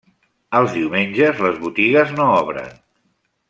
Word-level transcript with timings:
Els 0.59 0.71
diumenges 0.77 1.43
les 1.49 1.61
botigues 1.67 2.17
no 2.21 2.33
obren. 2.41 2.77